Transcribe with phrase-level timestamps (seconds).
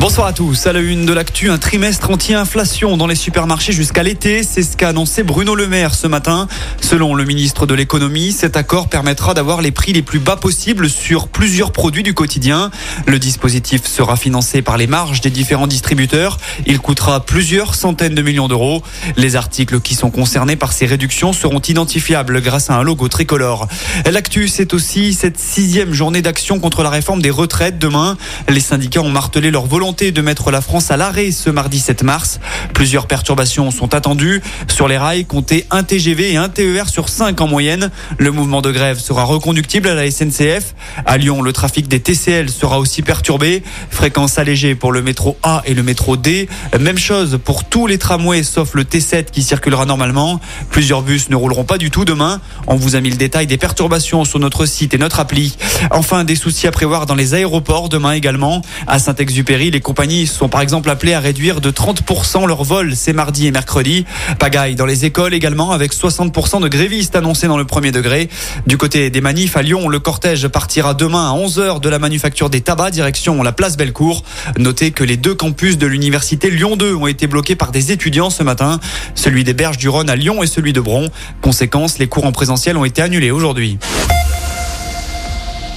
[0.00, 0.66] Bonsoir à tous.
[0.66, 4.42] À la une de l'actu, un trimestre anti-inflation dans les supermarchés jusqu'à l'été.
[4.42, 6.48] C'est ce qu'a annoncé Bruno Le Maire ce matin.
[6.80, 10.90] Selon le ministre de l'économie, cet accord permettra d'avoir les prix les plus bas possibles
[10.90, 12.70] sur plusieurs produits du quotidien.
[13.06, 16.38] Le dispositif sera financé par les marges des différents distributeurs.
[16.66, 18.82] Il coûtera plusieurs centaines de millions d'euros.
[19.16, 23.68] Les articles qui sont concernés par ces réductions seront identifiables grâce à un logo tricolore.
[24.10, 28.18] L'actu, c'est aussi cette sixième journée d'action contre la réforme des retraites demain.
[28.48, 32.02] Les syndicats ont martelé leur volonté de mettre la France à l'arrêt ce mardi 7
[32.02, 32.40] mars.
[32.72, 34.42] Plusieurs perturbations sont attendues.
[34.68, 37.90] Sur les rails, comptez un TGV et un TER sur 5 en moyenne.
[38.18, 40.74] Le mouvement de grève sera reconductible à la SNCF.
[41.06, 43.62] À Lyon, le trafic des TCL sera aussi perturbé.
[43.90, 46.48] Fréquence allégée pour le métro A et le métro D.
[46.78, 50.40] Même chose pour tous les tramways sauf le T7 qui circulera normalement.
[50.70, 52.40] Plusieurs bus ne rouleront pas du tout demain.
[52.66, 55.56] On vous a mis le détail des perturbations sur notre site et notre appli.
[55.92, 58.60] Enfin, des soucis à prévoir dans les aéroports demain également.
[58.88, 63.12] À Saint-Exupéry, les compagnies sont par exemple appelées à réduire de 30% leurs vols ces
[63.12, 64.04] mardi et mercredi.
[64.38, 68.28] Pagaille dans les écoles également avec 60% de grévistes annoncés dans le premier degré.
[68.68, 72.50] Du côté des manifs à Lyon, le cortège partira demain à 11h de la manufacture
[72.50, 74.22] des tabacs direction la place Bellecour.
[74.58, 78.30] Notez que les deux campus de l'université Lyon 2 ont été bloqués par des étudiants
[78.30, 78.78] ce matin,
[79.16, 81.08] celui des Berges du Rhône à Lyon et celui de Bron.
[81.40, 83.78] Conséquence, les cours en présentiel ont été annulés aujourd'hui.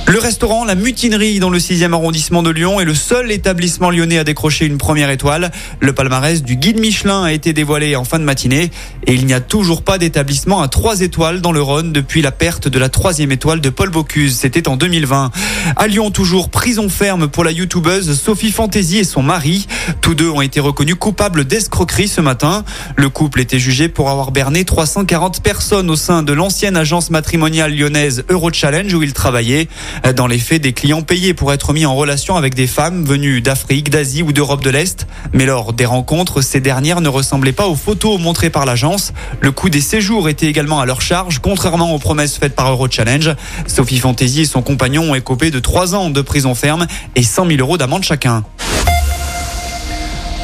[0.09, 4.17] Le restaurant La Mutinerie dans le 6e arrondissement de Lyon est le seul établissement lyonnais
[4.17, 5.51] à décrocher une première étoile.
[5.81, 8.71] Le palmarès du guide Michelin a été dévoilé en fin de matinée
[9.05, 12.31] et il n'y a toujours pas d'établissement à 3 étoiles dans le Rhône depuis la
[12.31, 14.37] perte de la troisième étoile de Paul Bocuse.
[14.37, 15.29] C'était en 2020.
[15.75, 19.67] À Lyon, toujours prison ferme pour la youtubeuse Sophie Fantasy et son mari.
[19.99, 22.63] Tous deux ont été reconnus coupables d'escroquerie ce matin.
[22.95, 27.75] Le couple était jugé pour avoir berné 340 personnes au sein de l'ancienne agence matrimoniale
[27.75, 29.67] lyonnaise Eurochallenge où il travaillait.
[30.15, 33.41] Dans les faits, des clients payés pour être mis en relation avec des femmes venues
[33.41, 35.07] d'Afrique, d'Asie ou d'Europe de l'Est.
[35.33, 39.13] Mais lors des rencontres, ces dernières ne ressemblaient pas aux photos montrées par l'agence.
[39.41, 43.35] Le coût des séjours était également à leur charge, contrairement aux promesses faites par Eurochallenge.
[43.67, 47.47] Sophie Fantasy et son compagnon ont écopé de 3 ans de prison ferme et 100
[47.47, 48.43] 000 euros d'amende chacun.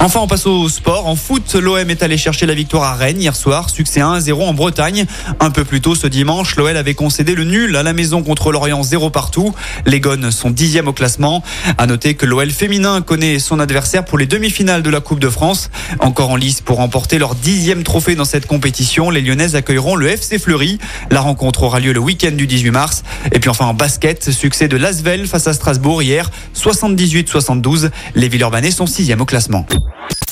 [0.06, 1.08] Enfin, on passe au sport.
[1.08, 3.70] En foot, l'OM est allé chercher la victoire à Rennes hier soir.
[3.70, 5.06] Succès 1-0 en Bretagne.
[5.40, 8.52] Un peu plus tôt ce dimanche, l'OL avait concédé le nul à la maison contre
[8.52, 9.56] l'Orient 0 partout.
[9.86, 11.42] Les Gones sont dixième au classement.
[11.78, 15.30] À noter que l'OL féminin connaît son adversaire pour les demi-finales de la Coupe de
[15.30, 15.70] France.
[16.00, 20.10] Encore en lice pour remporter leur dixième trophée dans cette compétition, les Lyonnaises accueilleront le
[20.10, 20.80] FC Fleury.
[21.12, 23.04] La rencontre aura lieu le week-end du 18 mars.
[23.32, 27.90] Et puis enfin en basket, succès de Lasvel face à Strasbourg hier, 78-72.
[28.16, 29.66] Les Villeurbanais sont sixième au classement.